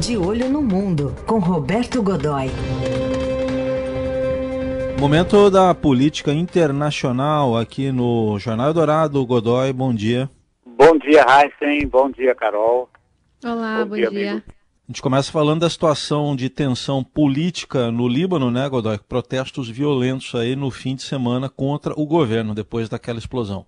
De 0.00 0.16
Olho 0.16 0.48
no 0.48 0.62
Mundo, 0.62 1.12
com 1.26 1.40
Roberto 1.40 2.00
Godoy. 2.00 2.46
Momento 5.00 5.50
da 5.50 5.74
política 5.74 6.32
internacional 6.32 7.56
aqui 7.56 7.90
no 7.90 8.38
Jornal 8.38 8.72
Dourado. 8.72 9.26
Godoy, 9.26 9.72
bom 9.72 9.92
dia. 9.92 10.30
Bom 10.64 10.96
dia, 10.98 11.24
Heisen. 11.26 11.88
Bom 11.88 12.10
dia, 12.10 12.32
Carol. 12.34 12.88
Olá, 13.44 13.78
bom, 13.80 13.88
bom 13.88 13.96
dia. 13.96 14.10
dia. 14.10 14.44
A 14.46 14.92
gente 14.92 15.02
começa 15.02 15.32
falando 15.32 15.62
da 15.62 15.70
situação 15.70 16.36
de 16.36 16.48
tensão 16.48 17.02
política 17.02 17.90
no 17.90 18.06
Líbano, 18.06 18.52
né, 18.52 18.68
Godoy? 18.68 18.98
Protestos 19.08 19.68
violentos 19.68 20.32
aí 20.34 20.54
no 20.54 20.70
fim 20.70 20.94
de 20.94 21.02
semana 21.02 21.48
contra 21.48 21.92
o 21.96 22.06
governo, 22.06 22.54
depois 22.54 22.88
daquela 22.88 23.18
explosão. 23.18 23.66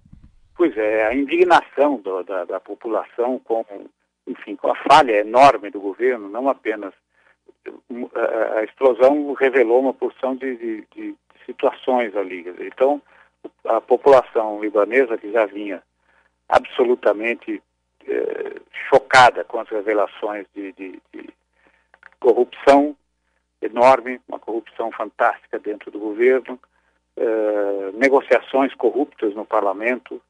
Pois 0.57 0.77
é, 0.77 1.07
a 1.07 1.15
indignação 1.15 2.01
do, 2.01 2.23
da, 2.23 2.45
da 2.45 2.61
população 2.61 3.41
com 3.45 3.65
enfim, 4.31 4.57
com 4.57 4.71
a 4.71 4.77
falha 4.77 5.21
enorme 5.21 5.71
do 5.71 5.81
governo, 5.81 6.29
não 6.29 6.49
apenas 6.49 6.95
a 8.55 8.63
explosão 8.65 9.33
revelou 9.35 9.81
uma 9.81 9.93
porção 9.93 10.35
de, 10.35 10.57
de, 10.57 10.87
de 10.95 11.17
situações 11.45 12.15
ali. 12.17 12.45
Então, 12.61 13.03
a 13.65 13.81
população 13.81 14.61
libanesa 14.63 15.19
que 15.19 15.31
já 15.31 15.47
vinha 15.47 15.83
absolutamente 16.49 17.63
eh, 18.07 18.61
chocada 18.89 19.45
com 19.45 19.61
as 19.61 19.69
revelações 19.69 20.47
de, 20.55 20.73
de, 20.73 21.03
de, 21.13 21.31
corrupção 22.19 22.97
enorme, 23.63 24.21
uma 24.29 24.39
corrupção 24.39 24.91
fantástica 24.93 25.59
dentro 25.59 25.91
do 25.91 25.99
governo, 25.99 26.59
eh, 27.17 27.91
negociações 27.95 28.75
corruptas 28.75 29.35
no 29.35 29.45
parlamento, 29.45 30.21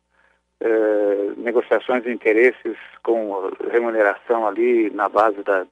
eh, 0.63 1.33
negociações 1.39 2.03
de 2.03 2.13
interesses 2.13 2.77
com 3.03 3.51
remuneração 3.71 4.47
ali 4.47 4.91
na 4.91 5.09
base 5.09 5.43
da 5.43 5.67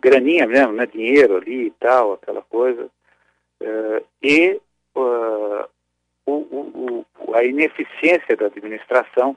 graninha 0.00 0.46
mesmo, 0.46 0.72
né, 0.72 0.86
dinheiro 0.86 1.38
ali 1.38 1.66
e 1.66 1.70
tal, 1.72 2.12
aquela 2.12 2.40
coisa, 2.42 2.84
uh, 2.84 4.06
e 4.22 4.60
uh, 4.94 5.68
o, 6.24 6.32
o, 6.32 7.04
o, 7.18 7.34
a 7.34 7.44
ineficiência 7.44 8.36
da 8.36 8.46
administração, 8.46 9.36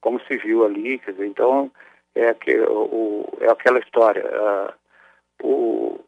como 0.00 0.18
se 0.22 0.38
viu 0.38 0.64
ali, 0.64 0.98
quer 0.98 1.12
dizer, 1.12 1.26
então 1.26 1.70
é, 2.14 2.32
que, 2.32 2.58
o, 2.60 3.28
é 3.40 3.50
aquela 3.50 3.78
história, 3.78 4.24
o, 5.42 6.00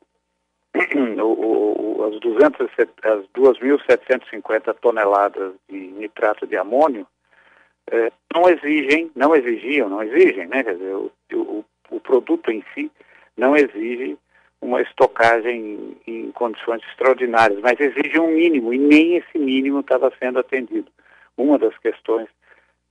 o, 1.22 2.04
as, 2.04 2.18
200, 2.20 2.68
as 3.02 3.26
2.750 3.36 4.74
toneladas 4.80 5.52
de 5.68 5.76
nitrato 5.76 6.46
de 6.46 6.56
amônio 6.56 7.06
é, 7.90 8.12
não 8.34 8.48
exigem, 8.48 9.10
não 9.14 9.34
exigiam, 9.34 9.88
não 9.88 10.02
exigem, 10.02 10.46
né? 10.46 10.62
Quer 10.62 10.74
dizer, 10.74 10.94
o, 10.94 11.12
o, 11.32 11.64
o 11.90 12.00
produto 12.00 12.50
em 12.50 12.64
si 12.74 12.90
não 13.36 13.56
exige 13.56 14.18
uma 14.60 14.80
estocagem 14.82 15.96
em, 16.06 16.32
condições 16.32 16.82
extraordinárias, 16.90 17.60
mas 17.60 17.78
exige 17.78 18.18
um 18.18 18.28
mínimo, 18.28 18.72
e 18.72 18.78
nem 18.78 19.16
esse 19.16 19.38
mínimo 19.38 19.80
estava 19.80 20.12
sendo 20.18 20.38
atendido. 20.38 20.90
Uma 21.36 21.58
das 21.58 21.76
questões, 21.78 22.28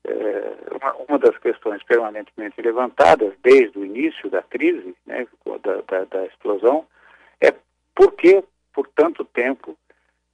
é, 0.06 0.54
uma, 0.82 0.94
uma, 1.08 1.20
das 1.20 1.38
questões 1.40 1.84
permanentemente 1.84 2.62
levantadas 2.62 3.34
desde 3.44 3.78
o 3.78 3.86
início 3.86 4.30
da 4.30 4.42
crise, 4.42 4.96
né, 5.06 5.28
da, 5.62 5.82
da, 5.82 6.06
da 6.06 6.26
explosão, 6.26 6.86
é 7.42 7.54
por 7.94 8.14
que, 8.14 8.44
por 8.74 8.88
tanto 8.96 9.26
tempo, 9.26 9.76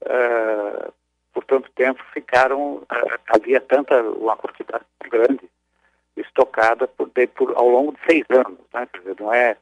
uh, 0.03 0.93
por 1.33 1.43
tanto 1.45 1.71
tempo 1.71 2.03
ficaram, 2.13 2.83
ah, 2.89 3.19
havia 3.27 3.59
tanta, 3.59 4.01
uma 4.01 4.35
quantidade 4.35 4.85
grande 5.09 5.49
estocada 6.15 6.87
por, 6.87 7.09
por, 7.35 7.53
ao 7.55 7.69
longo 7.69 7.93
de 7.93 7.99
seis 8.05 8.25
anos. 8.29 8.59
Né? 8.73 8.87
Dizer, 8.93 9.15
não, 9.19 9.33
é, 9.33 9.57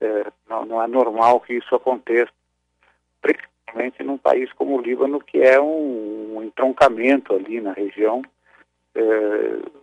é, 0.00 0.26
não, 0.48 0.64
não, 0.64 0.82
é 0.82 0.86
normal 0.86 1.40
que 1.40 1.54
isso 1.54 1.74
aconteça, 1.74 2.32
principalmente 3.20 4.02
num 4.02 4.18
país 4.18 4.52
como 4.52 4.76
o 4.76 4.80
Líbano, 4.80 5.20
que 5.20 5.40
é 5.40 5.60
um, 5.60 6.36
um 6.36 6.42
entroncamento 6.42 7.34
ali 7.34 7.60
na 7.60 7.72
região, 7.72 8.22
é, 8.94 9.02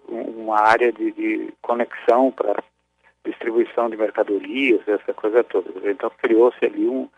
uma 0.08 0.60
área 0.60 0.92
de, 0.92 1.12
de 1.12 1.54
conexão 1.62 2.32
para 2.32 2.64
distribuição 3.26 3.90
de 3.90 3.98
mercadorias, 3.98 4.88
essa 4.88 5.14
coisa 5.14 5.44
toda. 5.44 5.70
Então 5.90 6.12
criou-se 6.22 6.64
ali 6.66 6.88
um, 6.88 7.10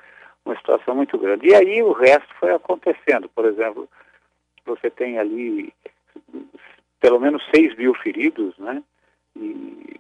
uma 0.46 0.56
situação 0.56 0.96
muito 0.96 1.18
grande. 1.18 1.48
E 1.48 1.56
aí 1.56 1.82
o 1.82 1.92
resto 1.92 2.34
foi 2.40 2.52
acontecendo. 2.54 3.30
Por 3.30 3.46
exemplo, 3.46 3.88
você 4.66 4.90
tem 4.90 5.20
ali 5.20 5.74
pelo 7.00 7.20
menos 7.20 7.44
6 7.54 7.76
mil 7.76 7.94
feridos, 7.96 8.58
né? 8.58 8.84
E 9.36 10.00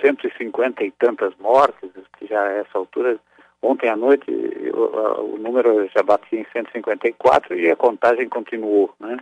150 0.00 0.84
e 0.84 0.90
tantas 0.92 1.34
mortes, 1.36 1.90
que 2.18 2.26
já 2.26 2.42
a 2.42 2.52
essa 2.52 2.78
altura, 2.78 3.18
ontem 3.62 3.88
à 3.88 3.96
noite 3.96 4.30
o, 4.30 5.38
número 5.38 5.88
já 5.94 6.02
batia 6.02 6.40
em 6.40 6.46
154 6.52 7.58
e 7.58 7.70
a 7.70 7.76
contagem 7.76 8.28
continuou, 8.28 8.92
né? 8.98 9.18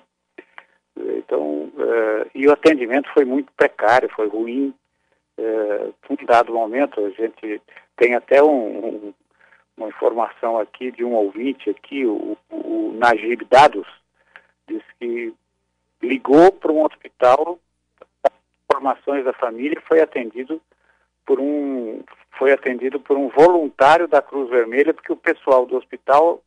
Então, 0.97 1.65
uh, 1.75 2.31
e 2.35 2.47
o 2.47 2.53
atendimento 2.53 3.09
foi 3.13 3.25
muito 3.25 3.51
precário, 3.57 4.11
foi 4.15 4.29
ruim. 4.29 4.75
Uh, 5.39 5.95
um 6.11 6.27
dado 6.27 6.53
momento, 6.53 7.05
a 7.05 7.11
gente 7.11 7.61
tem 7.97 8.15
até 8.15 8.43
um, 8.43 8.87
um, 8.87 9.15
uma 9.77 9.89
informação 9.89 10.59
aqui 10.59 10.91
de 10.91 11.05
um 11.05 11.13
ouvinte 11.13 11.71
aqui, 11.71 12.05
o, 12.07 12.37
o 12.51 12.93
Najib 12.99 13.45
Dados, 13.45 13.87
disse 14.69 14.87
que 14.99 15.35
ligou 16.03 16.53
para 16.53 16.73
um 16.73 16.85
hospital, 16.85 17.59
informações 18.71 19.25
da 19.25 19.33
família 19.33 19.81
foi 19.87 20.01
atendido 20.01 20.61
por 21.25 21.41
um 21.41 22.03
foi 22.39 22.53
atendido 22.53 22.99
por 22.99 23.17
um 23.17 23.29
voluntário 23.29 24.09
da 24.09 24.23
Cruz 24.23 24.49
Vermelha 24.49 24.95
porque 24.95 25.13
o 25.13 25.17
pessoal 25.17 25.67
do 25.67 25.77
hospital 25.77 26.43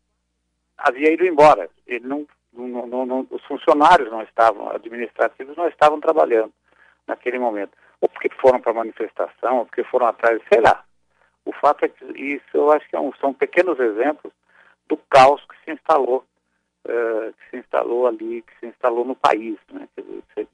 havia 0.77 1.13
ido 1.13 1.25
embora. 1.25 1.69
Ele 1.85 2.05
não, 2.05 2.25
não, 2.51 2.87
não, 2.87 3.05
não 3.05 3.27
os 3.29 3.43
funcionários 3.45 4.11
não 4.11 4.21
estavam 4.23 4.69
administrativos 4.71 5.55
não 5.55 5.67
estavam 5.67 5.99
trabalhando 5.99 6.51
naquele 7.07 7.37
momento, 7.37 7.71
ou 8.01 8.09
porque 8.09 8.29
foram 8.41 8.59
para 8.59 8.73
manifestação, 8.73 9.59
ou 9.59 9.65
porque 9.65 9.83
foram 9.83 10.07
atrás, 10.07 10.41
sei 10.51 10.61
lá. 10.61 10.83
O 11.45 11.53
fato 11.53 11.85
é 11.85 11.87
que 11.87 12.03
isso 12.19 12.45
eu 12.53 12.71
acho 12.71 12.87
que 12.89 12.95
é 12.95 12.99
um, 12.99 13.13
são 13.13 13.33
pequenos 13.33 13.79
exemplos 13.79 14.33
do 14.87 14.97
caos 14.97 15.41
que 15.45 15.55
se 15.63 15.71
instalou 15.71 16.25
uh, 16.85 17.33
que 17.33 17.49
se 17.49 17.57
instalou 17.57 18.07
ali, 18.07 18.43
que 18.43 18.59
se 18.59 18.67
instalou 18.67 19.05
no 19.05 19.15
país. 19.15 19.57
Né? 19.71 19.87
Você 19.97 20.47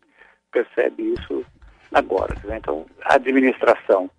percebe 0.51 1.13
isso 1.13 1.45
agora. 1.93 2.35
Então, 2.55 2.85
a 3.03 3.15
administração, 3.15 4.09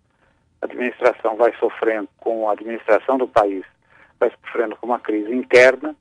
a 0.60 0.66
administração 0.66 1.36
vai 1.36 1.52
sofrendo 1.58 2.08
com 2.18 2.48
a 2.48 2.52
administração 2.52 3.18
do 3.18 3.26
país, 3.26 3.64
vai 4.20 4.30
sofrendo 4.30 4.76
com 4.76 4.86
uma 4.86 5.00
crise 5.00 5.34
interna. 5.34 5.94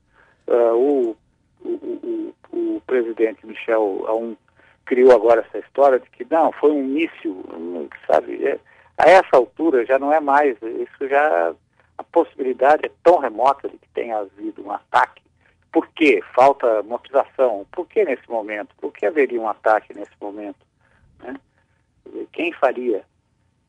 Uh, 0.47 0.75
o, 0.75 1.17
o, 1.63 1.69
o, 1.69 2.33
o, 2.75 2.81
presidente 2.85 3.45
Michel 3.45 4.03
Aoun 4.07 4.35
criou 4.85 5.13
agora 5.13 5.45
essa 5.47 5.59
história 5.59 5.99
de 5.99 6.09
que 6.09 6.25
não, 6.29 6.51
foi 6.53 6.71
um 6.71 6.83
míssil, 6.83 7.43
sabe? 8.07 8.43
É, 8.45 8.59
a 9.01 9.09
essa 9.09 9.37
altura 9.37 9.85
já 9.85 9.97
não 9.99 10.11
é 10.13 10.19
mais, 10.19 10.57
isso 10.61 11.07
já 11.07 11.53
a 11.97 12.03
possibilidade 12.03 12.85
é 12.85 12.91
tão 13.03 13.19
remota 13.19 13.67
de 13.67 13.77
que 13.77 13.87
tenha 13.89 14.17
havido 14.17 14.63
um 14.65 14.71
ataque 14.71 15.21
por 15.71 15.87
que 15.89 16.21
falta 16.35 16.83
motivação? 16.83 17.65
Por 17.71 17.87
que 17.87 18.03
nesse 18.03 18.29
momento? 18.29 18.75
Por 18.79 18.91
que 18.91 19.05
haveria 19.05 19.39
um 19.39 19.47
ataque 19.47 19.93
nesse 19.93 20.11
momento? 20.19 20.59
Né? 21.19 21.35
Quem 22.33 22.51
faria? 22.53 23.03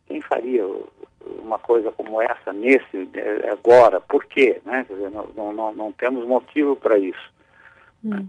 Quem 0.07 0.21
faria 0.21 0.67
uma 1.39 1.59
coisa 1.59 1.93
como 1.93 2.21
essa 2.21 2.53
nesse 2.53 3.09
eh, 3.15 3.51
agora? 3.53 4.01
Por 4.01 4.25
quê? 4.25 4.61
Né? 4.65 4.85
Dizer, 4.89 5.11
não, 5.11 5.53
não, 5.53 5.73
não, 5.73 5.93
temos 5.93 6.27
motivo 6.27 6.75
para 6.75 6.99
isso. 6.99 7.33
Hum. 8.05 8.27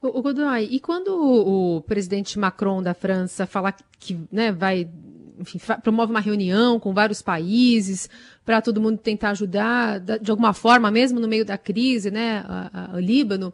O, 0.00 0.22
Godoy, 0.22 0.68
e 0.70 0.78
quando 0.78 1.08
o, 1.08 1.78
o, 1.78 1.82
presidente 1.82 2.38
Macron 2.38 2.82
da 2.82 2.94
França 2.94 3.46
falar 3.46 3.74
que 3.98 4.16
né, 4.30 4.52
vai 4.52 4.88
enfim, 5.38 5.58
promove 5.82 6.10
uma 6.10 6.20
reunião 6.20 6.80
com 6.80 6.92
vários 6.92 7.22
países 7.22 8.08
para 8.44 8.60
todo 8.60 8.80
mundo 8.80 8.98
tentar 8.98 9.30
ajudar 9.30 10.00
de 10.00 10.30
alguma 10.30 10.52
forma, 10.52 10.90
mesmo 10.90 11.20
no 11.20 11.28
meio 11.28 11.44
da 11.44 11.56
crise, 11.56 12.10
né, 12.10 12.44
o 12.94 12.98
Líbano. 12.98 13.52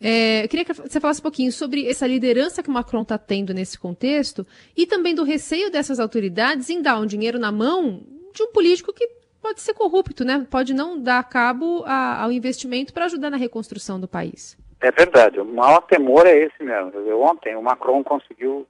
É, 0.00 0.44
eu 0.44 0.48
queria 0.48 0.64
que 0.64 0.72
você 0.72 0.98
falasse 0.98 1.20
um 1.20 1.22
pouquinho 1.22 1.52
sobre 1.52 1.88
essa 1.88 2.06
liderança 2.06 2.60
que 2.62 2.68
o 2.68 2.72
Macron 2.72 3.02
está 3.02 3.16
tendo 3.16 3.54
nesse 3.54 3.78
contexto 3.78 4.44
e 4.76 4.84
também 4.84 5.14
do 5.14 5.22
receio 5.22 5.70
dessas 5.70 6.00
autoridades 6.00 6.68
em 6.70 6.82
dar 6.82 6.98
um 6.98 7.06
dinheiro 7.06 7.38
na 7.38 7.52
mão 7.52 8.02
de 8.34 8.42
um 8.42 8.50
político 8.50 8.92
que 8.92 9.08
pode 9.40 9.60
ser 9.60 9.74
corrupto, 9.74 10.24
né? 10.24 10.44
Pode 10.50 10.74
não 10.74 11.00
dar 11.00 11.22
cabo 11.28 11.84
a, 11.86 12.22
ao 12.22 12.32
investimento 12.32 12.92
para 12.92 13.04
ajudar 13.04 13.30
na 13.30 13.36
reconstrução 13.36 14.00
do 14.00 14.08
país. 14.08 14.56
É 14.80 14.90
verdade. 14.90 15.38
O 15.38 15.44
maior 15.44 15.82
temor 15.82 16.26
é 16.26 16.36
esse 16.36 16.62
mesmo. 16.62 16.92
Ontem 17.22 17.54
o 17.54 17.62
Macron 17.62 18.02
conseguiu 18.02 18.66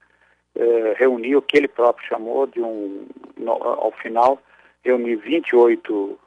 eh, 0.55 0.95
reunir 0.99 1.37
o 1.37 1.43
que 1.43 1.57
ele 1.57 1.69
próprio 1.69 2.07
chamou 2.07 2.47
de 2.47 2.61
um, 2.61 3.07
no, 3.37 3.53
ao 3.53 3.93
final, 3.93 4.39
reunir 4.85 5.17
28, 5.17 6.19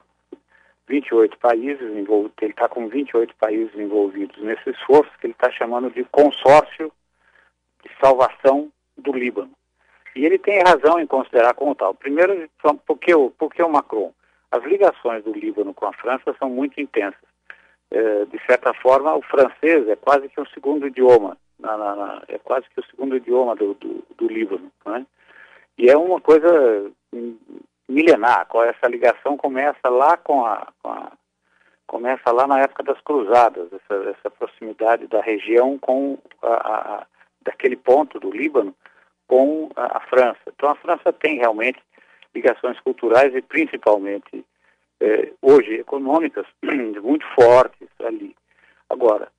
28 0.88 1.38
países 1.38 1.96
envolvidos, 1.96 2.36
ele 2.42 2.52
está 2.52 2.68
com 2.68 2.88
28 2.88 3.36
países 3.36 3.76
envolvidos 3.76 4.42
nesse 4.42 4.70
esforço 4.70 5.12
que 5.20 5.28
ele 5.28 5.34
está 5.34 5.52
chamando 5.52 5.90
de 5.90 6.04
consórcio 6.06 6.92
de 7.84 7.90
salvação 8.02 8.72
do 8.98 9.12
Líbano. 9.14 9.52
E 10.16 10.26
ele 10.26 10.40
tem 10.40 10.62
razão 10.64 11.00
em 11.00 11.06
considerar 11.06 11.54
como 11.54 11.76
tal. 11.76 11.94
Primeiro, 11.94 12.50
porque 12.88 13.14
o, 13.14 13.32
porque 13.32 13.62
o 13.62 13.70
Macron? 13.70 14.14
As 14.50 14.64
ligações 14.64 15.24
do 15.24 15.34
Líbano 15.34 15.74
com 15.74 15.86
a 15.86 15.94
França 15.94 16.34
são 16.40 16.50
muito 16.50 16.80
intensas. 16.80 17.20
É, 17.92 18.26
de 18.26 18.40
certa 18.46 18.74
forma, 18.74 19.14
o 19.14 19.22
francês 19.22 19.88
é 19.88 19.96
quase 19.96 20.30
que 20.30 20.40
um 20.40 20.46
segundo 20.48 20.88
idioma, 20.88 21.38
na, 21.60 21.78
na, 21.78 21.96
na, 21.96 22.24
é 22.28 22.38
quase 22.38 22.66
que 22.70 22.80
o 22.80 22.86
segundo 22.86 23.16
idioma 23.16 23.56
do, 23.56 23.74
do, 23.76 24.04
do 24.18 24.28
Líbano. 24.28 24.72
Né? 24.86 25.06
E 25.78 25.90
é 25.90 25.98
uma 25.98 26.22
coisa 26.22 26.92
milenar. 27.88 28.48
Essa 28.68 28.88
ligação 28.88 29.38
começa 29.38 29.90
lá 29.90 30.18
com 30.18 30.46
a, 30.46 30.68
com 30.82 30.90
a 30.90 31.12
começa 31.88 32.32
lá 32.32 32.48
na 32.48 32.60
época 32.60 32.84
das 32.84 33.00
cruzadas, 33.02 33.72
essa, 33.72 34.10
essa 34.10 34.30
proximidade 34.30 35.08
da 35.08 35.22
região 35.22 35.78
com 35.78 36.18
a, 36.42 36.54
a, 36.54 37.08
daquele 37.44 37.76
ponto 37.76 38.20
do 38.20 38.32
Líbano 38.32 38.74
com 39.28 39.70
a, 39.76 39.98
a, 39.98 40.00
França. 40.02 40.40
Então 40.48 40.70
a 40.70 40.76
França 40.76 41.14
tem 41.14 41.38
realmente 41.38 41.80
ligações 42.34 42.80
culturais 42.80 43.34
e 43.36 43.42
principalmente 43.42 44.44
eh, 45.00 45.32
hoje 45.42 45.76
econômicas 45.76 46.46
muito 47.02 47.26
fortes 47.40 47.88
ali. 48.04 48.36
Agora, 48.90 49.32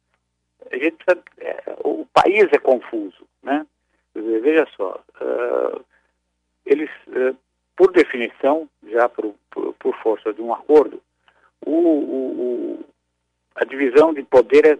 a 0.71 0.77
gente 0.77 0.97
é, 1.39 1.77
o 1.85 2.07
país 2.13 2.49
é 2.53 2.59
confuso, 2.59 3.27
né? 3.43 3.67
veja 4.15 4.67
só, 4.77 5.03
uh, 5.21 5.85
eles, 6.65 6.91
uh, 7.09 7.37
por 7.77 7.93
definição, 7.93 8.69
já 8.89 9.09
por, 9.09 9.35
por, 9.51 9.75
por, 9.75 9.95
força 10.03 10.33
de 10.33 10.41
um 10.41 10.53
acordo, 10.53 11.01
o, 11.65 11.73
o, 11.73 12.85
a 13.55 13.65
divisão 13.65 14.15
de 14.15 14.23
poder 14.23 14.67
é 14.67 14.79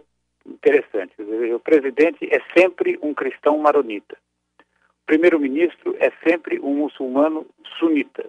interessante. 0.49 1.15
o 1.21 1.61
presidente 1.61 2.29
é 2.33 2.41
sempre 2.57 2.99
um 3.03 3.13
cristão 3.13 3.59
maronita. 3.59 4.17
O 4.59 5.07
primeiro-ministro 5.07 5.97
é 5.99 6.11
sempre 6.27 6.59
um 6.61 6.75
muçulmano 6.75 7.47
sunita. 7.79 8.29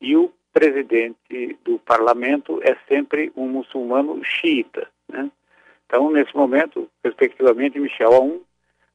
E 0.00 0.16
o 0.16 0.32
presidente 0.52 1.58
do 1.64 1.78
parlamento 1.78 2.60
é 2.62 2.76
sempre 2.88 3.32
um 3.36 3.48
muçulmano 3.48 4.22
xiita. 4.24 4.88
Né? 5.08 5.30
Então, 5.90 6.08
nesse 6.08 6.34
momento, 6.36 6.88
respectivamente, 7.02 7.80
Michel 7.80 8.14
Aoun, 8.14 8.40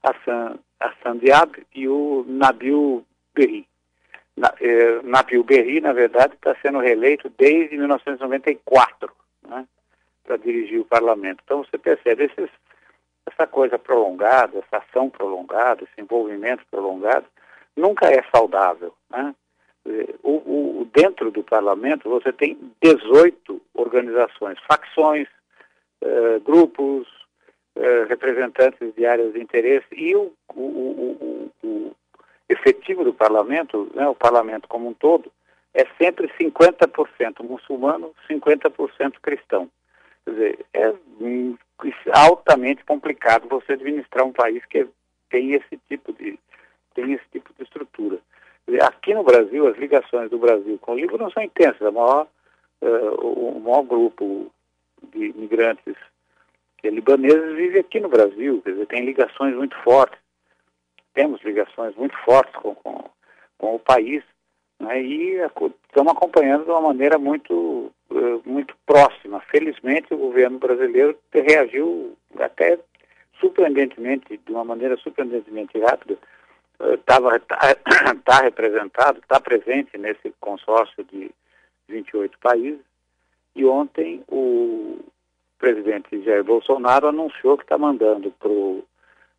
Hassan, 0.02 0.58
Hassan 0.80 1.18
Diab 1.18 1.68
e 1.76 1.90
o 1.90 2.24
Nabil 2.26 3.06
Berri. 3.34 3.68
Na, 4.38 4.54
eh, 4.62 5.02
Nabil 5.04 5.44
Berri, 5.44 5.82
na 5.82 5.92
verdade, 5.92 6.36
está 6.36 6.56
sendo 6.62 6.80
reeleito 6.80 7.30
desde 7.38 7.78
1994 7.78 9.12
né, 9.46 9.68
para 10.24 10.38
dirigir 10.38 10.80
o 10.80 10.86
parlamento. 10.86 11.42
Então, 11.44 11.66
você 11.66 11.78
percebe 11.78 12.28
esses, 12.28 12.50
essa 13.30 13.46
coisa 13.46 13.78
prolongada, 13.78 14.60
essa 14.60 14.78
ação 14.78 15.10
prolongada, 15.10 15.84
esse 15.84 16.00
envolvimento 16.00 16.64
prolongado, 16.72 17.26
nunca 17.76 18.08
é 18.08 18.24
saudável. 18.34 18.94
Né? 19.10 19.36
O, 20.24 20.32
o, 20.80 20.90
dentro 20.94 21.30
do 21.30 21.44
parlamento, 21.44 22.10
você 22.10 22.32
tem 22.32 22.58
18 22.82 23.62
organizações, 23.74 24.58
facções, 24.66 25.28
eh, 26.02 26.40
grupos, 26.40 27.08
eh, 27.76 28.06
representantes 28.08 28.94
de 28.96 29.06
áreas 29.06 29.34
de 29.34 29.42
interesse 29.42 29.88
e 29.92 30.16
o, 30.16 30.34
o, 30.56 31.52
o 31.64 31.96
efetivo 32.48 33.04
do 33.04 33.14
parlamento, 33.14 33.92
né, 33.94 34.08
o 34.08 34.16
parlamento 34.16 34.68
como 34.68 34.90
um 34.90 34.94
todo, 34.94 35.32
é 35.74 35.86
sempre 36.02 36.32
50% 36.40 37.44
muçulmano, 37.44 38.14
50% 38.30 39.16
cristão. 39.22 39.70
Quer 40.24 40.32
dizer, 40.32 40.66
é 40.74 40.94
altamente 42.14 42.84
complicado 42.86 43.48
você 43.50 43.74
administrar 43.74 44.26
um 44.26 44.32
país 44.32 44.64
que 44.66 44.88
tem 45.30 45.52
esse 45.52 45.78
tipo 45.90 46.14
de, 46.14 46.40
tem 46.94 47.12
esse 47.12 47.26
tipo 47.32 47.54
de 47.58 47.64
estrutura. 47.64 48.20
Dizer, 48.66 48.84
aqui 48.84 49.14
no 49.14 49.24
Brasil, 49.24 49.68
as 49.68 49.78
ligações 49.78 50.30
do 50.30 50.40
Brasil 50.40 50.80
com 50.80 50.94
o 50.94 50.96
Líbano 50.96 51.32
são 51.32 51.44
intensas. 51.44 51.82
A 51.82 51.92
maior, 51.92 52.28
uh, 52.82 53.28
o 53.28 53.60
maior 53.60 53.84
grupo 53.84 54.52
de 55.14 55.26
imigrantes. 55.28 55.96
Libaneses 56.84 57.56
vive 57.56 57.80
aqui 57.80 58.00
no 58.00 58.10
Brasil, 58.10 58.62
quer 58.62 58.72
dizer, 58.72 58.86
tem 58.88 59.06
ligações 59.06 59.56
muito 59.56 59.76
fortes. 59.78 60.20
Temos 61.14 61.42
ligações 61.44 61.96
muito 61.96 62.16
fortes 62.24 62.54
com, 62.56 62.76
com, 62.76 63.10
com 63.58 63.76
o 63.76 63.80
país 63.80 64.24
né, 64.80 65.02
e 65.02 65.38
estamos 65.88 66.14
acompanhando 66.14 66.66
de 66.66 66.70
uma 66.70 66.82
maneira 66.82 67.18
muito, 67.18 67.92
uh, 68.10 68.42
muito 68.46 68.76
próxima. 68.86 69.40
Felizmente, 69.50 70.14
o 70.14 70.18
governo 70.18 70.60
brasileiro 70.60 71.18
reagiu 71.34 72.16
até 72.38 72.78
surpreendentemente, 73.40 74.38
de 74.38 74.52
uma 74.52 74.64
maneira 74.64 74.98
surpreendentemente 74.98 75.80
rápida, 75.80 76.18
estava 76.80 77.36
uh, 77.36 77.40
tá, 77.40 77.76
tá 78.24 78.42
representado, 78.42 79.20
está 79.20 79.40
presente 79.40 79.98
nesse 79.98 80.34
consórcio 80.40 81.04
de 81.06 81.32
28 81.88 82.38
países, 82.40 82.82
e 83.56 83.66
ontem 83.66 84.24
o 84.28 85.00
presidente 85.58 86.22
Jair 86.24 86.44
Bolsonaro 86.44 87.08
anunciou 87.08 87.58
que 87.58 87.64
está 87.64 87.78
mandando 87.78 88.32
para 88.32 88.50
o 88.50 88.84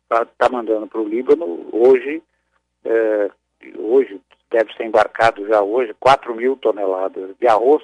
está 0.03 0.25
tá 0.37 0.49
mandando 0.49 0.87
para 0.87 1.01
o 1.01 1.07
Líbano 1.07 1.67
hoje, 1.71 2.23
é, 2.85 3.29
hoje 3.77 4.21
deve 4.49 4.73
ser 4.73 4.85
embarcado 4.85 5.45
já 5.47 5.61
hoje 5.61 5.93
4 5.99 6.33
mil 6.33 6.55
toneladas 6.55 7.35
de 7.37 7.47
arroz 7.47 7.83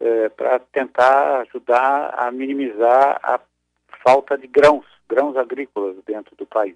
é, 0.00 0.28
para 0.28 0.58
tentar 0.58 1.42
ajudar 1.42 2.14
a 2.18 2.30
minimizar 2.30 3.20
a 3.22 3.40
falta 4.04 4.36
de 4.36 4.46
grãos, 4.46 4.84
grãos 5.08 5.36
agrícolas 5.36 5.96
dentro 6.04 6.34
do 6.36 6.46
país. 6.46 6.74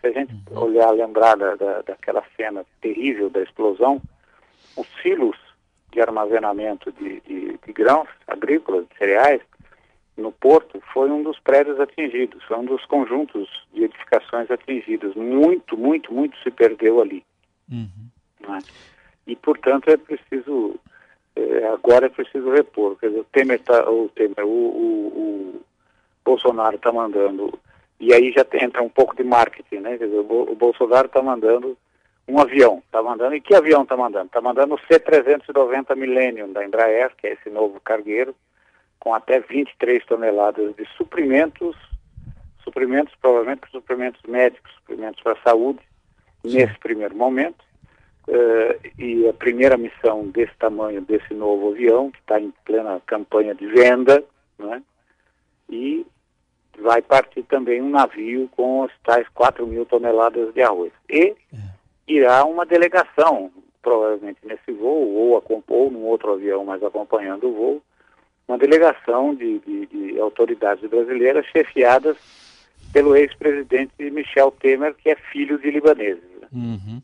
Se 0.00 0.06
a 0.06 0.12
gente 0.12 0.32
uhum. 0.50 0.62
olhar, 0.62 0.90
lembrar 0.90 1.36
da, 1.36 1.54
da, 1.56 1.82
daquela 1.82 2.24
cena 2.36 2.64
terrível 2.80 3.28
da 3.28 3.42
explosão, 3.42 4.00
os 4.76 4.86
silos 5.02 5.36
de 5.92 6.00
armazenamento 6.00 6.92
de, 6.92 7.20
de, 7.20 7.58
de 7.64 7.72
grãos 7.72 8.08
agrícolas, 8.26 8.86
de 8.88 8.96
cereais, 8.96 9.40
no 10.16 10.32
Porto 10.32 10.80
foi 10.92 11.10
um 11.10 11.22
dos 11.22 11.38
prédios 11.40 11.80
atingidos, 11.80 12.42
foi 12.44 12.58
um 12.58 12.64
dos 12.64 12.84
conjuntos 12.86 13.48
de 13.72 13.84
edificações 13.84 14.50
atingidos. 14.50 15.14
Muito, 15.14 15.76
muito, 15.76 16.12
muito 16.12 16.36
se 16.42 16.50
perdeu 16.50 17.00
ali. 17.00 17.24
Uhum. 17.70 18.08
Né? 18.48 18.58
E, 19.26 19.36
portanto, 19.36 19.88
é 19.88 19.96
preciso, 19.96 20.78
é, 21.34 21.66
agora 21.68 22.06
é 22.06 22.10
preciso 22.10 22.50
repor. 22.50 22.96
Quer 22.98 23.08
dizer, 23.08 23.20
o 23.20 23.24
Temer, 23.24 23.60
tá, 23.60 23.90
o, 23.90 24.08
Temer 24.10 24.44
o, 24.44 24.48
o, 24.48 25.56
o 25.56 25.64
Bolsonaro 26.24 26.76
está 26.76 26.92
mandando, 26.92 27.58
e 27.98 28.12
aí 28.12 28.32
já 28.32 28.44
entra 28.62 28.82
um 28.82 28.88
pouco 28.88 29.16
de 29.16 29.24
marketing, 29.24 29.76
né? 29.76 29.98
Quer 29.98 30.06
dizer, 30.06 30.18
o, 30.18 30.52
o 30.52 30.54
Bolsonaro 30.54 31.06
está 31.06 31.22
mandando 31.22 31.76
um 32.30 32.40
avião, 32.40 32.82
está 32.86 33.02
mandando, 33.02 33.34
e 33.34 33.40
que 33.40 33.54
avião 33.54 33.82
está 33.82 33.96
mandando? 33.96 34.26
Está 34.26 34.40
mandando 34.40 34.74
o 34.74 34.78
C-390 34.86 35.96
Millennium 35.96 36.52
da 36.52 36.64
Embraer, 36.64 37.10
que 37.16 37.26
é 37.26 37.32
esse 37.32 37.50
novo 37.50 37.80
cargueiro, 37.80 38.34
com 38.98 39.14
até 39.14 39.40
23 39.40 40.04
toneladas 40.06 40.74
de 40.76 40.86
suprimentos, 40.96 41.76
suprimentos 42.62 43.14
provavelmente 43.20 43.62
suprimentos 43.70 44.22
médicos, 44.28 44.72
suprimentos 44.74 45.20
para 45.22 45.32
a 45.32 45.42
saúde, 45.42 45.80
Sim. 46.42 46.58
nesse 46.58 46.78
primeiro 46.78 47.16
momento. 47.16 47.68
Uh, 48.28 48.78
e 48.98 49.26
a 49.28 49.32
primeira 49.32 49.76
missão 49.76 50.28
desse 50.28 50.54
tamanho, 50.58 51.00
desse 51.00 51.34
novo 51.34 51.70
avião, 51.70 52.10
que 52.12 52.18
está 52.18 52.38
em 52.38 52.52
plena 52.64 53.00
campanha 53.06 53.54
de 53.54 53.66
venda, 53.66 54.22
né? 54.58 54.82
e 55.68 56.06
vai 56.78 57.02
partir 57.02 57.42
também 57.44 57.82
um 57.82 57.90
navio 57.90 58.48
com 58.54 58.84
as 58.84 58.92
tais 59.02 59.26
4 59.30 59.66
mil 59.66 59.84
toneladas 59.84 60.52
de 60.54 60.62
arroz. 60.62 60.92
E 61.08 61.34
é. 61.52 61.69
Irá 62.10 62.44
uma 62.44 62.66
delegação, 62.66 63.50
provavelmente 63.82 64.38
nesse 64.44 64.72
voo, 64.72 65.08
ou, 65.14 65.62
ou 65.68 65.90
num 65.90 66.04
outro 66.04 66.32
avião, 66.32 66.64
mas 66.64 66.82
acompanhando 66.82 67.48
o 67.48 67.52
voo, 67.52 67.82
uma 68.48 68.58
delegação 68.58 69.34
de, 69.34 69.60
de, 69.60 69.86
de 69.86 70.20
autoridades 70.20 70.88
brasileiras 70.88 71.46
chefiadas 71.46 72.16
pelo 72.92 73.14
ex-presidente 73.14 74.10
Michel 74.10 74.50
Temer, 74.50 74.94
que 74.94 75.10
é 75.10 75.14
filho 75.14 75.58
de 75.58 75.70
libaneses. 75.70 76.24
Uhum. 76.52 77.00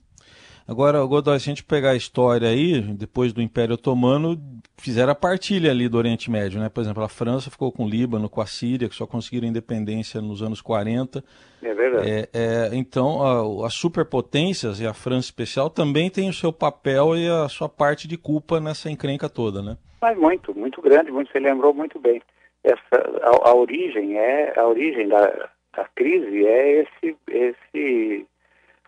Agora, 0.68 1.04
Godoy, 1.04 1.38
se 1.38 1.48
a 1.48 1.54
gente 1.54 1.62
pegar 1.62 1.90
a 1.90 1.96
história 1.96 2.48
aí, 2.48 2.80
depois 2.80 3.32
do 3.32 3.40
Império 3.40 3.74
Otomano, 3.74 4.36
fizeram 4.76 5.12
a 5.12 5.14
partilha 5.14 5.70
ali 5.70 5.88
do 5.88 5.96
Oriente 5.96 6.28
Médio, 6.28 6.58
né? 6.58 6.68
Por 6.68 6.80
exemplo, 6.80 7.04
a 7.04 7.08
França 7.08 7.50
ficou 7.50 7.70
com 7.70 7.84
o 7.84 7.88
Líbano, 7.88 8.28
com 8.28 8.40
a 8.40 8.46
Síria, 8.46 8.88
que 8.88 8.94
só 8.96 9.06
conseguiram 9.06 9.46
independência 9.46 10.20
nos 10.20 10.42
anos 10.42 10.60
40. 10.60 11.22
É 11.62 11.72
verdade. 11.72 12.10
É, 12.10 12.28
é, 12.34 12.70
então, 12.72 13.64
as 13.64 13.74
superpotências, 13.74 14.80
e 14.80 14.86
a 14.86 14.92
França 14.92 15.28
especial, 15.28 15.70
também 15.70 16.10
tem 16.10 16.28
o 16.28 16.32
seu 16.32 16.52
papel 16.52 17.16
e 17.16 17.28
a 17.28 17.48
sua 17.48 17.68
parte 17.68 18.08
de 18.08 18.18
culpa 18.18 18.58
nessa 18.58 18.90
encrenca 18.90 19.28
toda, 19.28 19.62
né? 19.62 19.76
Mas 20.02 20.18
muito, 20.18 20.52
muito 20.52 20.82
grande, 20.82 21.12
muito, 21.12 21.30
você 21.30 21.38
lembrou 21.38 21.72
muito 21.72 22.00
bem. 22.00 22.20
Essa, 22.64 22.80
a, 23.22 23.50
a 23.50 23.54
origem 23.54 24.18
é, 24.18 24.52
a 24.58 24.66
origem 24.66 25.06
da, 25.06 25.48
da 25.76 25.84
crise 25.94 26.44
é 26.44 26.82
esse, 26.82 27.16
esse 27.28 28.26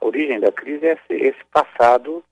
origem 0.00 0.40
da 0.40 0.52
crise 0.52 0.86
é 0.86 0.98
esse, 1.10 1.44
passado 1.52 2.24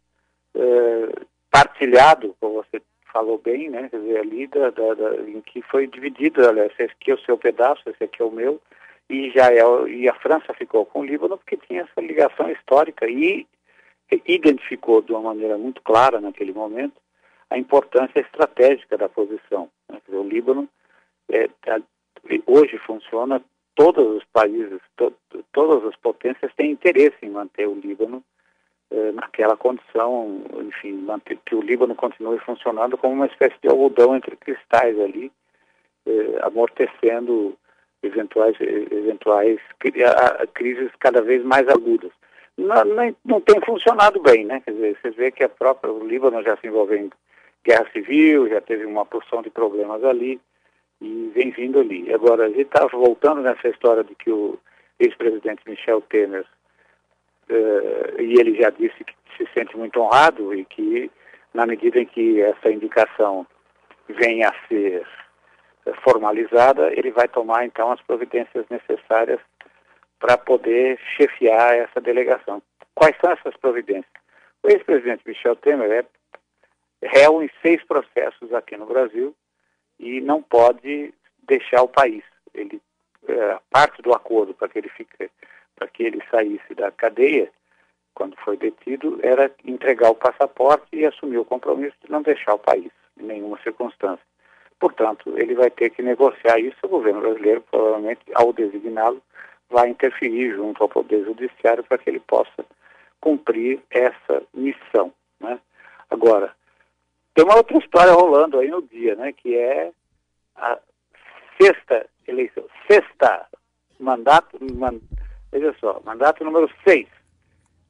uh, 0.54 1.26
partilhado, 1.50 2.34
como 2.40 2.54
você 2.54 2.82
falou 3.12 3.38
bem, 3.38 3.70
né? 3.70 3.88
Quer 3.88 4.00
dizer, 4.00 4.18
ali 4.18 4.46
da, 4.46 4.70
da, 4.70 4.94
da, 4.94 5.16
em 5.22 5.40
que 5.40 5.62
foi 5.62 5.86
dividido, 5.86 6.46
olha, 6.46 6.66
esse 6.66 6.82
aqui 6.82 7.10
é 7.10 7.14
o 7.14 7.20
seu 7.20 7.38
pedaço, 7.38 7.88
esse 7.88 8.04
aqui 8.04 8.20
é 8.20 8.24
o 8.24 8.30
meu, 8.30 8.60
e 9.08 9.30
já 9.30 9.52
é, 9.52 9.62
e 9.88 10.08
a 10.08 10.14
França 10.14 10.52
ficou 10.54 10.84
com 10.84 11.00
o 11.00 11.04
Líbano 11.04 11.38
porque 11.38 11.56
tinha 11.56 11.82
essa 11.82 12.00
ligação 12.00 12.50
histórica 12.50 13.06
e 13.08 13.46
identificou 14.26 15.02
de 15.02 15.12
uma 15.12 15.20
maneira 15.20 15.56
muito 15.56 15.82
clara 15.82 16.20
naquele 16.20 16.52
momento 16.52 17.00
a 17.50 17.58
importância 17.58 18.20
estratégica 18.20 18.96
da 18.96 19.08
posição. 19.08 19.68
Né? 19.88 20.00
Dizer, 20.04 20.18
o 20.18 20.28
Líbano 20.28 20.68
é, 21.30 21.48
hoje 22.46 22.78
funciona, 22.78 23.42
todos 23.76 24.16
os 24.16 24.24
países, 24.32 24.80
to, 24.96 25.12
todas 25.52 25.84
as 25.84 25.94
potências 25.96 26.52
têm 26.56 26.72
interesse 26.72 27.16
em 27.22 27.30
manter 27.30 27.68
o 27.68 27.74
Líbano 27.74 28.24
é, 28.90 29.12
naquela 29.12 29.56
condição, 29.56 30.42
enfim, 30.62 30.94
manter, 30.94 31.38
que 31.44 31.54
o 31.54 31.60
Líbano 31.60 31.94
continue 31.94 32.38
funcionando 32.40 32.96
como 32.96 33.14
uma 33.14 33.26
espécie 33.26 33.54
de 33.62 33.68
algodão 33.68 34.16
entre 34.16 34.34
cristais 34.36 34.98
ali, 34.98 35.30
é, 36.06 36.38
amortecendo 36.42 37.56
eventuais, 38.02 38.56
eventuais 38.60 39.60
crises 40.54 40.90
cada 40.98 41.20
vez 41.20 41.44
mais 41.44 41.68
agudas. 41.68 42.10
Não, 42.56 42.84
não, 42.84 43.16
não, 43.24 43.40
tem 43.40 43.60
funcionado 43.60 44.20
bem, 44.20 44.46
né? 44.46 44.62
Quer 44.64 44.72
dizer, 44.72 44.98
você 45.00 45.10
vê 45.10 45.30
que 45.30 45.44
a 45.44 45.48
própria, 45.48 45.92
o 45.92 46.06
Líbano 46.06 46.42
já 46.42 46.56
se 46.56 46.66
envolveu 46.66 46.96
em 46.96 47.10
guerra 47.62 47.86
civil, 47.92 48.48
já 48.48 48.60
teve 48.62 48.86
uma 48.86 49.04
porção 49.04 49.42
de 49.42 49.50
problemas 49.50 50.02
ali 50.02 50.40
e 51.00 51.30
vem 51.34 51.50
vindo 51.50 51.80
ali. 51.80 52.12
Agora, 52.12 52.46
a 52.46 52.48
gente 52.48 52.62
está 52.62 52.86
voltando 52.86 53.42
nessa 53.42 53.68
história 53.68 54.02
de 54.02 54.14
que 54.14 54.30
o 54.30 54.58
ex-presidente 54.98 55.62
Michel 55.66 56.00
Temer, 56.02 56.46
uh, 57.50 58.20
e 58.20 58.40
ele 58.40 58.60
já 58.60 58.70
disse 58.70 59.04
que 59.04 59.14
se 59.36 59.46
sente 59.52 59.76
muito 59.76 60.00
honrado 60.00 60.54
e 60.54 60.64
que, 60.64 61.10
na 61.52 61.66
medida 61.66 61.98
em 62.00 62.06
que 62.06 62.40
essa 62.40 62.70
indicação 62.70 63.46
venha 64.08 64.48
a 64.48 64.68
ser 64.68 65.06
formalizada, 66.02 66.92
ele 66.92 67.10
vai 67.10 67.28
tomar 67.28 67.64
então 67.64 67.92
as 67.92 68.00
providências 68.02 68.64
necessárias 68.70 69.40
para 70.18 70.36
poder 70.38 70.98
chefiar 71.16 71.76
essa 71.76 72.00
delegação. 72.00 72.62
Quais 72.94 73.14
são 73.20 73.30
essas 73.30 73.56
providências? 73.58 74.10
O 74.62 74.68
ex-presidente 74.68 75.22
Michel 75.26 75.54
Temer 75.56 75.90
é 75.90 76.04
réu 77.02 77.42
em 77.42 77.50
seis 77.62 77.84
processos 77.84 78.52
aqui 78.54 78.76
no 78.76 78.86
Brasil 78.86 79.34
e 79.98 80.20
não 80.20 80.42
pode 80.42 81.12
deixar 81.42 81.82
o 81.82 81.88
país. 81.88 82.24
Ele 82.54 82.80
é, 83.28 83.58
parte 83.70 84.02
do 84.02 84.12
acordo 84.12 84.54
para 84.54 84.68
que 84.68 84.78
ele 84.78 84.88
fique, 84.88 85.30
para 85.74 85.88
que 85.88 86.02
ele 86.02 86.22
saísse 86.30 86.74
da 86.74 86.90
cadeia 86.90 87.50
quando 88.14 88.36
foi 88.36 88.56
detido 88.56 89.18
era 89.22 89.50
entregar 89.64 90.10
o 90.10 90.14
passaporte 90.14 90.86
e 90.92 91.04
assumir 91.04 91.38
o 91.38 91.44
compromisso 91.44 91.96
de 92.02 92.10
não 92.10 92.22
deixar 92.22 92.54
o 92.54 92.58
país 92.58 92.90
em 93.18 93.24
nenhuma 93.24 93.58
circunstância. 93.62 94.24
Portanto, 94.78 95.34
ele 95.36 95.54
vai 95.54 95.70
ter 95.70 95.90
que 95.90 96.02
negociar 96.02 96.58
isso. 96.58 96.76
O 96.82 96.88
governo 96.88 97.20
brasileiro, 97.20 97.62
provavelmente, 97.70 98.20
ao 98.34 98.52
designá-lo, 98.52 99.22
vai 99.68 99.88
interferir 99.88 100.54
junto 100.54 100.82
ao 100.82 100.88
Poder 100.88 101.24
Judiciário 101.24 101.84
para 101.84 101.98
que 101.98 102.08
ele 102.08 102.20
possa 102.20 102.64
cumprir 103.20 103.80
essa 103.90 104.42
missão. 104.54 105.12
Né? 105.40 105.58
Agora, 106.10 106.54
tem 107.36 107.44
uma 107.44 107.56
outra 107.56 107.76
história 107.76 108.14
rolando 108.14 108.58
aí 108.58 108.70
no 108.70 108.80
dia, 108.80 109.14
né, 109.14 109.30
que 109.30 109.54
é 109.54 109.92
a 110.56 110.78
sexta 111.60 112.06
eleição, 112.26 112.64
sexta 112.90 113.46
mandato, 114.00 114.58
man, 114.72 114.98
veja 115.52 115.74
só, 115.78 116.00
mandato 116.02 116.42
número 116.42 116.66
seis 116.82 117.06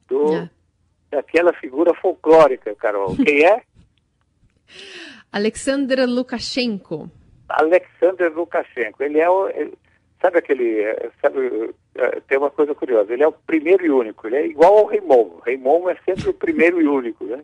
do, 0.09 0.33
é. 0.33 0.49
daquela 1.09 1.53
figura 1.53 1.93
folclórica, 1.93 2.75
Carol. 2.75 3.15
Quem 3.15 3.45
é? 3.45 3.63
Alexander 5.31 6.05
Lukashenko. 6.05 7.09
Alexander 7.47 8.33
Lukashenko. 8.33 9.01
Ele 9.01 9.19
é 9.19 9.29
o. 9.29 9.47
Ele, 9.49 9.77
sabe 10.21 10.39
aquele. 10.39 10.83
Sabe, 11.21 11.73
é, 11.95 12.19
tem 12.21 12.37
uma 12.37 12.49
coisa 12.49 12.75
curiosa. 12.75 13.13
Ele 13.13 13.23
é 13.23 13.27
o 13.27 13.31
primeiro 13.31 13.85
e 13.85 13.89
único. 13.89 14.27
Ele 14.27 14.35
é 14.35 14.45
igual 14.47 14.77
ao 14.77 14.85
Raymond. 14.85 15.41
Raymond 15.45 15.89
é 15.89 15.97
sempre 16.03 16.29
o 16.29 16.33
primeiro 16.33 16.81
e 16.81 16.87
único, 16.87 17.23
né? 17.25 17.43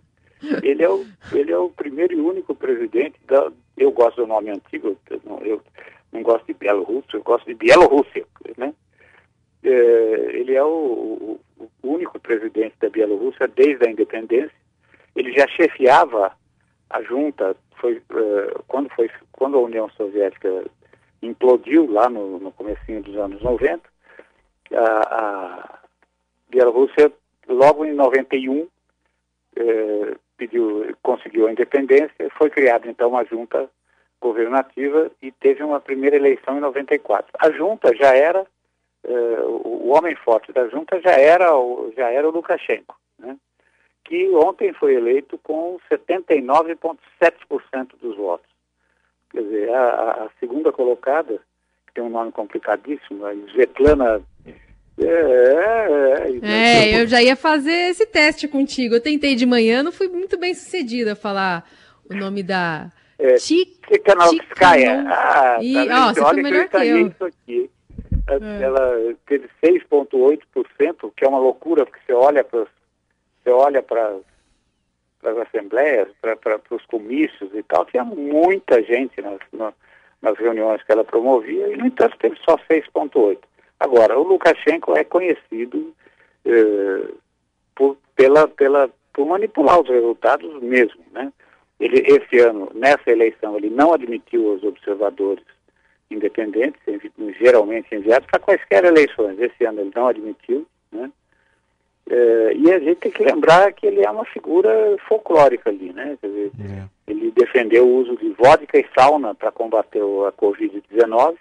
Ele 0.62 0.84
é 0.84 0.90
o, 0.90 1.06
ele 1.32 1.52
é 1.52 1.58
o 1.58 1.70
primeiro 1.70 2.14
e 2.14 2.20
único 2.20 2.54
presidente 2.54 3.20
da. 3.26 3.52
Eu 3.78 3.92
gosto 3.92 4.18
do 4.18 4.28
nome 4.28 4.50
antigo, 4.50 4.98
eu 5.10 5.22
não, 5.26 5.40
eu 5.40 5.62
não 6.12 6.22
gosto 6.22 6.46
de 6.46 6.54
Bielorrússia, 6.54 7.18
eu 7.18 7.24
gosto 7.24 7.46
de 7.46 7.56
Bielorrússia, 7.56 8.26
né? 8.58 8.74
É, 9.64 9.70
ele 10.34 10.54
é 10.54 10.64
o, 10.64 11.40
o, 11.58 11.70
único 11.82 12.20
presidente 12.20 12.76
da 12.80 12.90
Bielorrússia 12.90 13.48
desde 13.48 13.88
a 13.88 13.92
independência. 13.92 14.52
Ele 15.16 15.32
já 15.32 15.48
chefiava 15.48 16.34
a 16.90 17.02
junta, 17.02 17.56
foi, 17.80 17.98
uh, 17.98 18.64
quando, 18.68 18.90
foi, 18.90 19.10
quando 19.32 19.58
a 19.58 19.62
União 19.62 19.90
Soviética 19.92 20.66
implodiu 21.22 21.90
lá 21.90 22.10
no, 22.10 22.40
no 22.40 22.52
comecinho 22.52 23.02
dos 23.02 23.16
anos 23.16 23.42
90, 23.42 23.82
a, 24.74 24.80
a 24.82 25.80
Bielorrússia, 26.50 27.12
logo 27.48 27.86
em 27.86 27.94
91, 27.94 28.68
eh, 29.56 30.16
pediu, 30.44 30.96
conseguiu 31.02 31.48
a 31.48 31.52
independência, 31.52 32.30
foi 32.38 32.50
criada 32.50 32.90
então 32.90 33.08
uma 33.10 33.24
junta 33.24 33.70
governativa 34.22 35.10
e 35.22 35.32
teve 35.32 35.64
uma 35.64 35.80
primeira 35.80 36.18
eleição 36.18 36.58
em 36.58 36.62
94. 36.62 37.32
A 37.40 37.52
junta 37.52 37.96
já 37.96 38.14
era, 38.16 38.46
eh, 39.06 39.42
o 39.46 39.90
homem 39.90 40.16
forte 40.16 40.52
da 40.52 40.68
junta 40.68 41.00
já 41.02 41.12
era, 41.12 41.56
o, 41.56 41.94
já 41.96 42.10
era 42.10 42.28
o 42.28 42.32
Lukashenko, 42.32 42.98
né? 43.20 43.38
que 44.04 44.30
ontem 44.32 44.74
foi 44.74 44.96
eleito 44.96 45.38
com 45.38 45.80
79,7% 45.90 47.92
dos 48.02 48.18
votos. 48.18 48.52
Quer 49.32 49.44
dizer, 49.44 49.74
a, 49.74 50.26
a, 50.26 50.30
segunda 50.40 50.74
colocada, 50.74 51.40
que 51.88 51.94
tem 51.94 52.04
um 52.04 52.10
nome 52.10 52.34
complicadíssimo, 52.34 53.26
a 53.26 53.34
Svetlana 53.34 54.22
é, 55.00 55.06
é, 55.06 56.40
é, 56.42 56.96
é, 56.96 57.02
eu 57.02 57.08
já 57.08 57.22
ia 57.22 57.36
fazer 57.36 57.90
esse 57.90 58.06
teste 58.06 58.48
contigo. 58.48 58.96
Eu 58.96 59.02
tentei 59.02 59.36
de 59.36 59.46
manhã, 59.46 59.82
não 59.82 59.92
fui 59.92 60.08
muito 60.08 60.38
bem 60.38 60.54
sucedida 60.54 61.14
a 61.14 61.16
falar 61.16 61.68
o 62.10 62.14
nome 62.14 62.44
da. 62.44 62.92
É, 63.18 63.36
Tikhanovskaya. 63.36 65.06
Ah, 65.08 65.58
e, 65.62 65.74
tá 65.88 66.08
ó, 66.08 66.14
você 66.14 66.22
foi 66.22 66.42
melhor 66.42 66.68
que 66.68 66.78
eu. 66.78 67.08
Isso 67.08 67.26
aqui. 67.26 67.70
É. 68.28 68.64
Ela 68.64 69.16
teve 69.26 69.50
6,8%, 69.64 71.12
que 71.16 71.26
é 71.26 71.28
uma 71.28 71.40
loucura, 71.40 71.86
porque 71.86 72.00
você 72.06 72.14
olha 72.14 72.44
para 72.44 72.66
você 73.44 73.50
olha 73.50 73.84
para 73.84 74.16
as 75.24 75.38
assembleias, 75.38 76.08
para 76.22 76.60
os 76.72 76.86
comícios 76.86 77.50
e 77.54 77.64
tal, 77.64 77.86
tinha 77.86 78.06
muita 78.06 78.82
gente 78.84 79.22
nas, 79.22 79.40
nas 80.22 80.38
reuniões 80.38 80.82
que 80.84 80.92
ela 80.92 81.04
promovia, 81.04 81.68
e 81.68 81.76
no 81.76 81.86
entanto 81.86 82.18
teve 82.20 82.38
só 82.48 82.58
6,8%. 82.70 83.40
Agora, 83.84 84.18
o 84.18 84.24
Lukashenko 84.24 84.98
é 84.98 85.04
conhecido 85.04 85.94
eh, 86.46 87.10
por, 87.76 87.98
pela, 88.16 88.48
pela, 88.48 88.90
por 89.12 89.28
manipular 89.28 89.82
os 89.82 89.90
resultados 89.90 90.50
mesmo, 90.64 91.04
né? 91.12 91.34
Ele, 91.78 92.00
esse 92.08 92.40
ano, 92.40 92.72
nessa 92.74 93.12
eleição, 93.12 93.58
ele 93.58 93.70
não 93.70 93.94
admitiu 93.94 94.54
os 94.54 94.64
observadores 94.64 95.44
independentes, 96.10 96.80
geralmente 97.38 97.94
enviados 97.94 98.26
para 98.32 98.40
quaisquer 98.40 98.86
eleições. 98.86 99.38
Esse 99.38 99.66
ano 99.66 99.82
ele 99.82 99.92
não 99.94 100.08
admitiu, 100.08 100.66
né? 100.90 101.12
É, 102.10 102.54
e 102.56 102.72
a 102.72 102.80
gente 102.80 102.96
tem 102.96 103.12
que 103.12 103.24
lembrar 103.24 103.74
que 103.74 103.86
ele 103.86 104.06
é 104.06 104.10
uma 104.10 104.24
figura 104.24 104.72
folclórica 105.10 105.70
ali, 105.70 105.92
né? 105.92 106.18
Quer 106.22 106.28
dizer, 106.28 106.52
é. 106.62 106.84
Ele 107.06 107.32
defendeu 107.32 107.86
o 107.86 107.98
uso 107.98 108.16
de 108.16 108.30
vodka 108.30 108.80
e 108.80 108.86
sauna 108.98 109.36
para 109.36 109.52
combater 109.52 110.00
a 110.00 110.32
Covid-19 110.32 111.36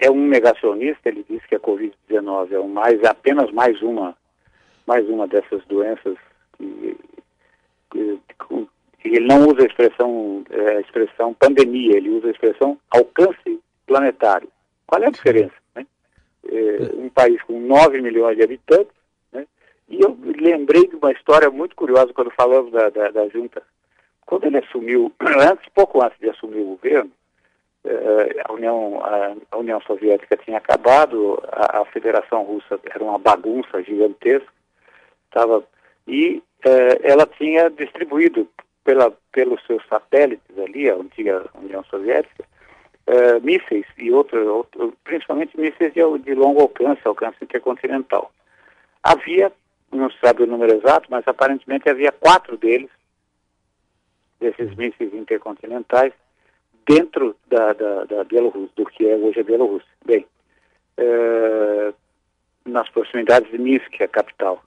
é 0.00 0.10
um 0.10 0.26
negacionista, 0.26 1.08
ele 1.08 1.24
diz 1.28 1.44
que 1.46 1.54
a 1.54 1.60
Covid-19 1.60 2.52
é 2.52 2.60
um 2.60 2.68
mais, 2.68 3.02
apenas 3.04 3.50
mais 3.50 3.80
uma, 3.82 4.16
mais 4.86 5.08
uma 5.08 5.26
dessas 5.26 5.64
doenças 5.66 6.16
que, 6.56 6.96
que, 7.90 8.20
que 8.38 9.08
ele 9.08 9.26
não 9.26 9.46
usa 9.48 9.62
a 9.62 9.66
expressão, 9.66 10.44
é, 10.50 10.76
a 10.76 10.80
expressão 10.80 11.34
pandemia, 11.34 11.96
ele 11.96 12.10
usa 12.10 12.28
a 12.28 12.30
expressão 12.30 12.78
alcance 12.90 13.60
planetário. 13.86 14.48
Qual 14.86 15.02
é 15.02 15.06
a 15.06 15.10
diferença? 15.10 15.54
Né? 15.74 15.86
É, 16.46 16.94
um 16.94 17.08
país 17.08 17.42
com 17.42 17.58
9 17.58 18.00
milhões 18.00 18.36
de 18.36 18.44
habitantes, 18.44 18.94
né? 19.32 19.46
e 19.88 20.00
eu 20.00 20.16
lembrei 20.40 20.86
de 20.86 20.96
uma 20.96 21.12
história 21.12 21.50
muito 21.50 21.74
curiosa 21.74 22.12
quando 22.12 22.30
falamos 22.30 22.70
da, 22.72 22.88
da, 22.88 23.10
da 23.10 23.28
junta. 23.28 23.62
Quando 24.24 24.44
ele 24.44 24.58
assumiu, 24.58 25.12
antes, 25.20 25.68
pouco 25.74 26.02
antes 26.02 26.18
de 26.20 26.30
assumir 26.30 26.60
o 26.60 26.76
governo, 26.76 27.10
a 28.46 28.52
União, 28.52 29.00
a, 29.02 29.34
a, 29.50 29.56
União 29.56 29.80
Soviética 29.82 30.36
tinha 30.36 30.58
acabado, 30.58 31.42
a, 31.50 31.80
a, 31.80 31.84
Federação 31.86 32.42
Russa 32.42 32.78
era 32.84 33.02
uma 33.02 33.18
bagunça 33.18 33.82
gigantesca, 33.82 34.52
tava, 35.30 35.64
e 36.06 36.42
eh, 36.64 37.00
ela 37.02 37.26
tinha 37.26 37.70
distribuído 37.70 38.48
pela, 38.84 39.12
pelos 39.32 39.64
seus 39.66 39.86
satélites 39.86 40.58
ali, 40.58 40.90
a 40.90 40.94
antiga 40.94 41.44
União 41.54 41.84
Soviética, 41.84 42.44
eh, 43.06 43.40
mísseis 43.40 43.86
e 43.96 44.10
outros, 44.10 44.46
outro, 44.46 44.94
principalmente 45.04 45.58
mísseis 45.58 45.92
de, 45.92 46.18
de 46.18 46.34
longo 46.34 46.62
alcance, 46.62 47.00
alcance 47.04 47.36
intercontinental. 47.42 48.30
Havia, 49.02 49.52
não 49.92 50.10
se 50.10 50.18
sabe 50.22 50.42
o 50.42 50.46
número 50.46 50.74
exato, 50.76 51.08
mas 51.10 51.26
aparentemente 51.26 51.88
havia 51.88 52.12
quatro 52.12 52.56
deles, 52.56 52.90
desses 54.40 54.74
mísseis 54.76 55.12
intercontinentais, 55.14 56.12
dentro 56.88 57.36
da, 57.46 57.72
da, 57.74 58.04
da 58.04 58.24
Bielorrússia, 58.24 58.70
do 58.74 58.86
que 58.86 59.06
é 59.06 59.14
hoje 59.14 59.40
a 59.40 59.44
Bielorrússia. 59.44 59.88
Bem, 60.04 60.26
é, 60.96 61.92
nas 62.64 62.88
proximidades 62.88 63.50
de 63.50 63.58
Minsk, 63.58 64.00
a 64.00 64.08
capital. 64.08 64.62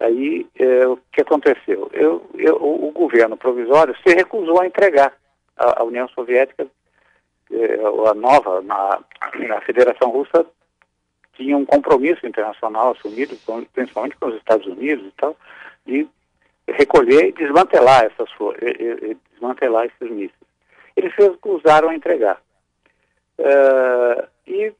Aí, 0.00 0.46
é, 0.58 0.86
o 0.86 0.98
que 1.12 1.22
aconteceu? 1.22 1.90
Eu, 1.92 2.28
eu, 2.34 2.56
o, 2.56 2.92
governo 2.92 3.36
provisório 3.36 3.96
se 4.06 4.14
recusou 4.14 4.60
a 4.60 4.66
entregar 4.66 5.12
a 5.56 5.82
União 5.82 6.08
Soviética, 6.08 6.66
é, 7.50 7.74
a 8.10 8.14
nova, 8.14 8.60
na, 8.62 9.00
a 9.56 9.60
Federação 9.62 10.10
Russa 10.10 10.46
tinha 11.34 11.56
um 11.56 11.64
compromisso 11.64 12.26
internacional 12.26 12.92
assumido, 12.92 13.36
principalmente 13.72 14.16
com 14.16 14.26
os 14.26 14.36
Estados 14.36 14.66
Unidos 14.66 15.06
e 15.06 15.12
tal, 15.12 15.36
de 15.86 16.08
recolher 16.68 17.26
e 17.26 17.32
desmantelar 17.32 18.04
essas 18.04 18.28
desmantelar 19.32 19.86
esses 19.86 20.10
mísseis. 20.10 20.47
Eles 20.98 21.14
se 21.14 21.22
recusaram 21.22 21.90
a 21.90 21.94
entregar. 21.94 22.42
Uh, 23.38 24.26
e 24.48 24.72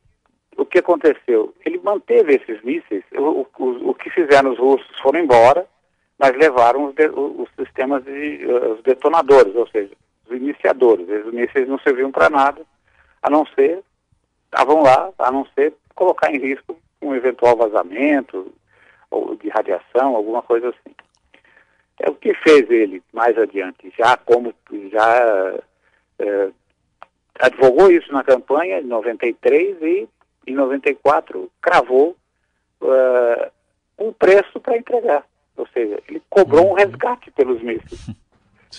o 0.57 0.67
que 0.67 0.81
aconteceu? 0.81 1.55
Ele 1.65 1.79
manteve 1.79 2.35
esses 2.35 2.61
mísseis, 2.63 3.05
o, 3.13 3.47
o, 3.57 3.91
o 3.91 3.95
que 3.95 4.11
fizeram 4.11 4.51
os 4.51 4.59
russos 4.59 4.99
foram 5.01 5.21
embora, 5.21 5.65
mas 6.19 6.37
levaram 6.37 6.87
os, 6.87 6.95
de, 6.97 7.09
os 7.09 7.49
sistemas 7.57 8.03
de 8.03 8.45
os 8.45 8.83
detonadores, 8.83 9.55
ou 9.55 9.69
seja, 9.69 9.93
os 10.29 10.37
iniciadores. 10.37 11.07
Os 11.25 11.33
mísseis 11.33 11.69
não 11.69 11.79
serviam 11.79 12.11
para 12.11 12.29
nada, 12.29 12.63
a 13.23 13.31
não 13.31 13.47
ser, 13.47 13.81
estavam 14.47 14.83
lá, 14.83 15.13
a 15.21 15.31
não 15.31 15.47
ser 15.55 15.73
colocar 15.95 16.33
em 16.33 16.41
risco 16.41 16.77
um 17.01 17.15
eventual 17.15 17.57
vazamento 17.57 18.53
ou 19.09 19.37
de 19.37 19.49
radiação, 19.51 20.17
alguma 20.17 20.43
coisa 20.43 20.71
assim. 20.71 20.97
É 22.01 22.11
o 22.11 22.15
que 22.17 22.35
fez 22.35 22.69
ele 22.69 23.01
mais 23.13 23.39
adiante, 23.39 23.93
já 23.97 24.17
como 24.17 24.53
já 24.91 25.61
é, 26.19 26.51
advogou 27.39 27.91
isso 27.91 28.13
na 28.13 28.25
campanha 28.25 28.81
em 28.81 28.85
93 28.85 29.83
e 29.83 30.09
em 30.47 30.55
94, 30.55 31.51
cravou 31.61 32.17
uh, 32.81 33.51
um 33.99 34.13
preço 34.13 34.59
para 34.61 34.79
entregar. 34.79 35.25
Ou 35.57 35.67
seja, 35.69 36.01
ele 36.09 36.23
cobrou 36.31 36.67
um 36.67 36.71
uhum. 36.71 36.75
resgate 36.75 37.31
pelos 37.33 37.63
mísseis. 37.63 38.11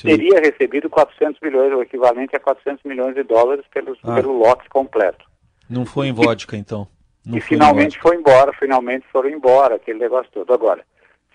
Teria 0.02 0.40
recebido 0.40 0.90
400 0.90 1.42
milhões, 1.42 1.74
o 1.74 1.82
equivalente 1.82 2.36
a 2.36 2.40
400 2.40 2.84
milhões 2.84 3.16
de 3.16 3.24
dólares 3.24 3.66
pelos, 3.74 3.98
ah. 4.04 4.16
pelo 4.16 4.38
lote 4.38 4.70
completo. 4.70 5.26
Não 5.70 5.86
foi 5.86 6.08
em 6.08 6.14
vodka, 6.14 6.56
então? 6.56 6.88
Não 7.26 7.38
e 7.38 7.42
finalmente 7.42 8.00
foi 8.00 8.16
embora, 8.16 8.54
finalmente 8.54 9.06
foram 9.12 9.30
embora, 9.30 9.76
aquele 9.76 10.00
negócio 10.00 10.32
todo. 10.32 10.54
Agora, 10.54 10.84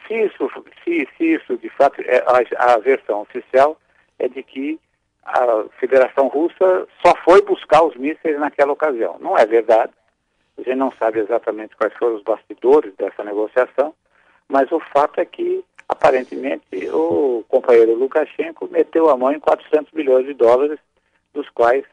se 0.06 0.14
isso, 0.14 0.50
se, 0.82 1.08
se 1.16 1.24
isso 1.34 1.56
de 1.58 1.68
fato, 1.70 2.00
é, 2.02 2.18
a, 2.26 2.74
a 2.74 2.78
versão 2.78 3.22
oficial 3.22 3.78
é 4.18 4.28
de 4.28 4.42
que 4.42 4.78
a 5.24 5.64
Federação 5.80 6.28
Russa 6.28 6.86
só 7.04 7.14
foi 7.24 7.42
buscar 7.42 7.82
os 7.82 7.96
mísseis 7.96 8.38
naquela 8.38 8.72
ocasião. 8.72 9.16
Não 9.20 9.36
é 9.36 9.46
verdade. 9.46 9.92
A 10.58 10.62
gente 10.62 10.76
não 10.76 10.92
sabe 10.98 11.20
exatamente 11.20 11.76
quais 11.76 11.92
foram 11.94 12.16
os 12.16 12.22
bastidores 12.22 12.94
dessa 12.96 13.24
negociação, 13.24 13.92
mas 14.48 14.70
o 14.70 14.78
fato 14.92 15.20
é 15.20 15.24
que, 15.24 15.64
aparentemente, 15.88 16.88
o 16.92 17.44
companheiro 17.48 17.96
Lukashenko 17.96 18.68
meteu 18.70 19.10
a 19.10 19.16
mão 19.16 19.32
em 19.32 19.40
400 19.40 19.92
milhões 19.92 20.26
de 20.26 20.34
dólares, 20.34 20.78
dos 21.32 21.48
quais 21.50 21.84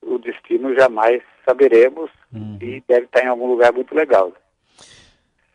o 0.00 0.18
destino 0.18 0.74
jamais 0.76 1.22
saberemos 1.44 2.10
uhum. 2.32 2.58
e 2.60 2.82
deve 2.86 3.06
estar 3.06 3.24
em 3.24 3.28
algum 3.28 3.48
lugar 3.48 3.72
muito 3.72 3.94
legal. 3.94 4.32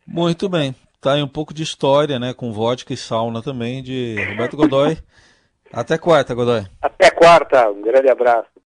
Muito 0.06 0.50
bem. 0.50 0.76
Tá 1.00 1.14
aí 1.14 1.24
um 1.24 1.28
pouco 1.28 1.54
de 1.54 1.64
história, 1.64 2.20
né, 2.20 2.34
com 2.34 2.52
vodka 2.52 2.94
e 2.94 2.98
sauna 2.98 3.42
também, 3.42 3.82
de 3.82 4.16
Roberto 4.32 4.58
Godoy. 4.58 4.98
Até 5.74 5.98
quarta, 5.98 6.36
Godoy. 6.36 6.64
Até 6.82 7.10
quarta. 7.10 7.70
Um 7.72 7.82
grande 7.82 8.10
abraço. 8.10 8.53